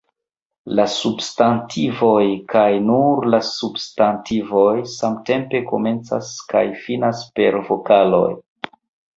[0.77, 8.27] La substantivoj, kaj nur la substantivoj, samtempe komencas kaj finas per vokaloj.